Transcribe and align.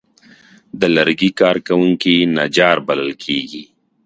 د 0.79 0.81
لرګي 0.95 1.29
کار 1.39 1.55
کوونکي 1.67 2.15
نجار 2.37 2.77
بلل 2.87 3.11
کېږي. 3.23 3.63